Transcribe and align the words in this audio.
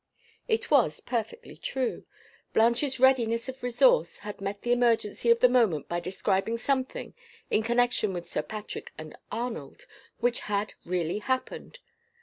It 0.47 0.71
was 0.71 0.99
perfectly 0.99 1.55
true. 1.55 2.05
Blanche's 2.53 2.99
readiness 2.99 3.47
of 3.47 3.61
resource 3.61 4.17
had 4.25 4.41
met 4.41 4.63
the 4.63 4.71
emergency 4.71 5.29
of 5.29 5.41
the 5.41 5.47
moment 5.47 5.87
by 5.87 5.99
describing 5.99 6.57
something, 6.57 7.13
in 7.51 7.61
connection 7.61 8.11
with 8.11 8.27
Sir 8.27 8.41
Patrick 8.41 8.93
and 8.97 9.15
Arnold, 9.31 9.85
which 10.17 10.39
had 10.39 10.73
really 10.85 11.19
happened. 11.19 11.77